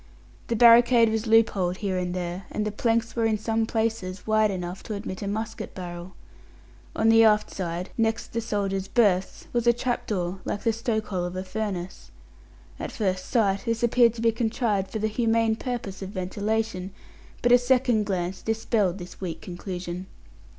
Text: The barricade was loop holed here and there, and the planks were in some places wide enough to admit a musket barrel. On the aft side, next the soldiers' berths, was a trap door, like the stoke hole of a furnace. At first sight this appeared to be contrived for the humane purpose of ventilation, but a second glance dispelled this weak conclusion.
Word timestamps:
The 0.47 0.55
barricade 0.55 1.09
was 1.09 1.27
loop 1.27 1.51
holed 1.51 1.77
here 1.77 1.95
and 1.99 2.15
there, 2.15 2.45
and 2.49 2.65
the 2.65 2.71
planks 2.71 3.15
were 3.15 3.25
in 3.25 3.37
some 3.37 3.67
places 3.67 4.25
wide 4.25 4.49
enough 4.49 4.81
to 4.81 4.95
admit 4.95 5.21
a 5.21 5.27
musket 5.27 5.75
barrel. 5.75 6.15
On 6.95 7.07
the 7.07 7.23
aft 7.23 7.51
side, 7.51 7.91
next 7.99 8.33
the 8.33 8.41
soldiers' 8.41 8.87
berths, 8.87 9.45
was 9.53 9.67
a 9.67 9.73
trap 9.73 10.07
door, 10.07 10.39
like 10.43 10.63
the 10.63 10.73
stoke 10.73 11.05
hole 11.09 11.23
of 11.23 11.35
a 11.35 11.43
furnace. 11.43 12.09
At 12.79 12.91
first 12.91 13.25
sight 13.27 13.65
this 13.65 13.83
appeared 13.83 14.15
to 14.15 14.21
be 14.21 14.31
contrived 14.31 14.89
for 14.89 14.97
the 14.97 15.07
humane 15.07 15.55
purpose 15.55 16.01
of 16.01 16.09
ventilation, 16.09 16.89
but 17.43 17.51
a 17.51 17.59
second 17.59 18.07
glance 18.07 18.41
dispelled 18.41 18.97
this 18.97 19.21
weak 19.21 19.39
conclusion. 19.39 20.07